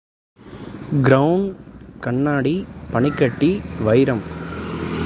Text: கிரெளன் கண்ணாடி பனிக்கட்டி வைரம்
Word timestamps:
கிரெளன் 1.01 1.45
கண்ணாடி 1.99 2.65
பனிக்கட்டி 2.91 3.61
வைரம் 3.83 4.23